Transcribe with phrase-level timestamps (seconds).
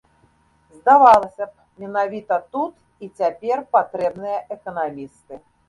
[0.77, 1.49] Здавалася б,
[1.83, 2.73] менавіта тут
[3.07, 5.33] і цяпер патрэбныя эканамісты.